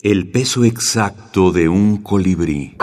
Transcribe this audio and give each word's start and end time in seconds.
El 0.00 0.30
peso 0.30 0.62
exacto 0.62 1.50
de 1.50 1.68
un 1.68 1.96
colibrí. 1.96 2.76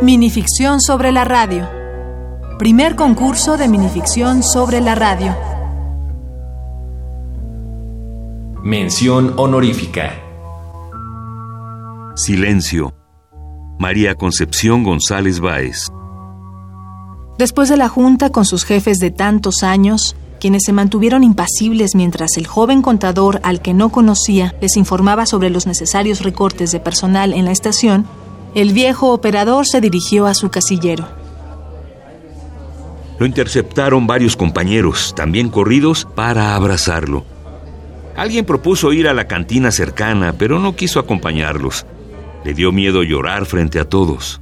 Minificción 0.00 0.80
sobre 0.80 1.10
la 1.10 1.24
radio. 1.24 1.68
Primer 2.60 2.94
concurso 2.94 3.56
de 3.56 3.66
minificción 3.66 4.44
sobre 4.44 4.80
la 4.80 4.94
radio. 4.94 5.34
Mención 8.62 9.34
honorífica. 9.36 10.12
Silencio. 12.14 12.94
María 13.80 14.14
Concepción 14.14 14.84
González 14.84 15.40
Báez. 15.40 15.88
Después 17.36 17.68
de 17.68 17.76
la 17.76 17.88
junta 17.88 18.30
con 18.30 18.44
sus 18.44 18.62
jefes 18.64 19.00
de 19.00 19.10
tantos 19.10 19.64
años, 19.64 20.14
quienes 20.40 20.64
se 20.64 20.72
mantuvieron 20.72 21.22
impasibles 21.22 21.94
mientras 21.94 22.36
el 22.36 22.48
joven 22.48 22.82
contador 22.82 23.40
al 23.44 23.62
que 23.62 23.74
no 23.74 23.90
conocía 23.90 24.54
les 24.60 24.76
informaba 24.76 25.26
sobre 25.26 25.50
los 25.50 25.68
necesarios 25.68 26.22
recortes 26.22 26.72
de 26.72 26.80
personal 26.80 27.32
en 27.32 27.44
la 27.44 27.52
estación, 27.52 28.06
el 28.54 28.72
viejo 28.72 29.12
operador 29.12 29.66
se 29.66 29.80
dirigió 29.80 30.26
a 30.26 30.34
su 30.34 30.50
casillero. 30.50 31.06
Lo 33.20 33.26
interceptaron 33.26 34.06
varios 34.06 34.34
compañeros, 34.34 35.14
también 35.14 35.50
corridos, 35.50 36.08
para 36.14 36.56
abrazarlo. 36.56 37.24
Alguien 38.16 38.44
propuso 38.44 38.92
ir 38.92 39.08
a 39.08 39.14
la 39.14 39.28
cantina 39.28 39.70
cercana, 39.70 40.34
pero 40.36 40.58
no 40.58 40.74
quiso 40.74 40.98
acompañarlos. 40.98 41.86
Le 42.44 42.54
dio 42.54 42.72
miedo 42.72 43.02
llorar 43.02 43.46
frente 43.46 43.78
a 43.78 43.84
todos. 43.84 44.40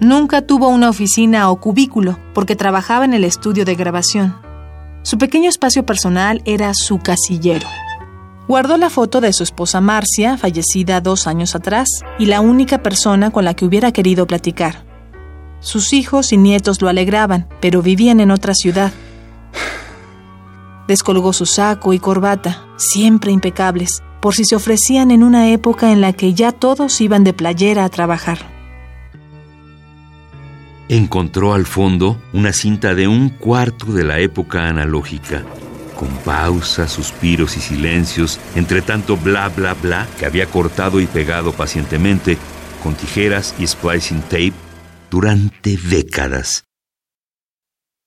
Nunca 0.00 0.42
tuvo 0.42 0.68
una 0.68 0.90
oficina 0.90 1.50
o 1.50 1.60
cubículo 1.60 2.18
porque 2.34 2.54
trabajaba 2.54 3.04
en 3.04 3.14
el 3.14 3.24
estudio 3.24 3.64
de 3.64 3.74
grabación. 3.74 4.47
Su 5.02 5.16
pequeño 5.18 5.48
espacio 5.48 5.86
personal 5.86 6.42
era 6.44 6.72
su 6.74 6.98
casillero. 6.98 7.66
Guardó 8.46 8.76
la 8.76 8.90
foto 8.90 9.20
de 9.20 9.32
su 9.32 9.42
esposa 9.42 9.80
Marcia, 9.80 10.36
fallecida 10.36 11.00
dos 11.00 11.26
años 11.26 11.54
atrás, 11.54 11.88
y 12.18 12.26
la 12.26 12.40
única 12.40 12.82
persona 12.82 13.30
con 13.30 13.44
la 13.44 13.54
que 13.54 13.64
hubiera 13.64 13.92
querido 13.92 14.26
platicar. 14.26 14.84
Sus 15.60 15.92
hijos 15.92 16.32
y 16.32 16.36
nietos 16.36 16.80
lo 16.80 16.88
alegraban, 16.88 17.48
pero 17.60 17.82
vivían 17.82 18.20
en 18.20 18.30
otra 18.30 18.54
ciudad. 18.54 18.92
Descolgó 20.86 21.32
su 21.32 21.46
saco 21.46 21.92
y 21.92 21.98
corbata, 21.98 22.64
siempre 22.76 23.32
impecables, 23.32 24.02
por 24.20 24.34
si 24.34 24.44
se 24.44 24.56
ofrecían 24.56 25.10
en 25.10 25.22
una 25.22 25.50
época 25.50 25.92
en 25.92 26.00
la 26.00 26.12
que 26.12 26.34
ya 26.34 26.52
todos 26.52 27.00
iban 27.00 27.24
de 27.24 27.34
playera 27.34 27.84
a 27.84 27.88
trabajar 27.88 28.57
encontró 30.88 31.54
al 31.54 31.66
fondo 31.66 32.20
una 32.32 32.52
cinta 32.52 32.94
de 32.94 33.08
un 33.08 33.28
cuarto 33.28 33.86
de 33.86 34.04
la 34.04 34.18
época 34.20 34.68
analógica, 34.68 35.44
con 35.96 36.08
pausas, 36.18 36.92
suspiros 36.92 37.56
y 37.56 37.60
silencios, 37.60 38.40
entre 38.54 38.82
tanto 38.82 39.16
bla 39.16 39.48
bla 39.48 39.74
bla 39.74 40.08
que 40.18 40.26
había 40.26 40.46
cortado 40.46 41.00
y 41.00 41.06
pegado 41.06 41.52
pacientemente 41.52 42.38
con 42.82 42.94
tijeras 42.94 43.54
y 43.58 43.66
splicing 43.66 44.22
tape 44.22 44.54
durante 45.10 45.76
décadas. 45.76 46.64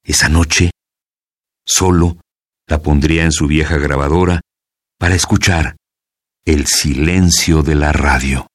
Esa 0.04 0.30
noche, 0.30 0.72
solo 1.66 2.18
la 2.68 2.82
pondría 2.82 3.24
en 3.24 3.32
su 3.32 3.48
vieja 3.48 3.78
grabadora 3.78 4.42
para 4.98 5.16
escuchar 5.16 5.76
el 6.46 6.66
silencio 6.66 7.62
de 7.62 7.76
la 7.76 7.92
radio. 7.92 8.51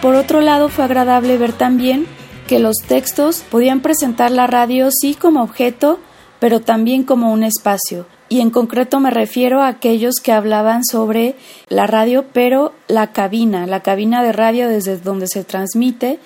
Por 0.00 0.14
otro 0.14 0.40
lado, 0.40 0.68
fue 0.68 0.84
agradable 0.84 1.38
ver 1.38 1.52
también 1.52 2.06
que 2.46 2.58
los 2.58 2.76
textos 2.76 3.40
podían 3.50 3.80
presentar 3.80 4.30
la 4.30 4.46
radio 4.46 4.90
sí 4.90 5.14
como 5.14 5.42
objeto, 5.42 5.98
pero 6.38 6.60
también 6.60 7.02
como 7.02 7.32
un 7.32 7.42
espacio. 7.42 8.06
Y 8.28 8.40
en 8.40 8.50
concreto 8.50 9.00
me 9.00 9.10
refiero 9.10 9.62
a 9.62 9.68
aquellos 9.68 10.16
que 10.22 10.32
hablaban 10.32 10.84
sobre 10.84 11.36
la 11.68 11.86
radio, 11.86 12.24
pero 12.32 12.72
la 12.88 13.12
cabina, 13.12 13.66
la 13.66 13.80
cabina 13.80 14.22
de 14.22 14.32
radio 14.32 14.68
desde 14.68 14.98
donde 14.98 15.28
se 15.28 15.44
transmite 15.44 16.18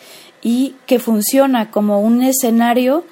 y 0.43 0.75
que 0.87 0.99
funciona 0.99 1.71
como 1.71 2.01
un 2.01 2.23
escenario. 2.23 3.05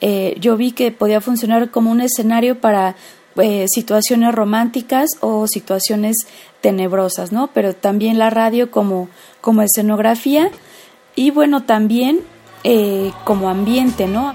Eh, 0.00 0.36
yo 0.40 0.56
vi 0.56 0.72
que 0.72 0.90
podía 0.90 1.20
funcionar 1.20 1.70
como 1.70 1.90
un 1.90 2.00
escenario 2.00 2.60
para 2.60 2.96
eh, 3.36 3.66
situaciones 3.68 4.34
románticas 4.34 5.08
o 5.20 5.46
situaciones 5.46 6.16
tenebrosas, 6.60 7.32
¿no? 7.32 7.48
Pero 7.48 7.74
también 7.74 8.18
la 8.18 8.30
radio 8.30 8.70
como, 8.70 9.08
como 9.40 9.62
escenografía 9.62 10.50
y 11.14 11.30
bueno, 11.30 11.62
también 11.64 12.20
eh, 12.64 13.12
como 13.24 13.48
ambiente, 13.48 14.06
¿no? 14.06 14.34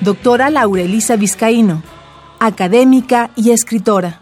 Doctora 0.00 0.48
Laurelisa 0.50 1.16
Vizcaíno, 1.16 1.82
académica 2.38 3.30
y 3.36 3.50
escritora. 3.50 4.20